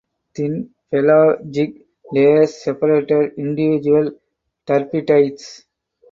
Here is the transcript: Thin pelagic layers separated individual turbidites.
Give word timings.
Thin 0.33 0.71
pelagic 0.89 1.75
layers 2.11 2.55
separated 2.63 3.33
individual 3.37 4.11
turbidites. 4.65 5.65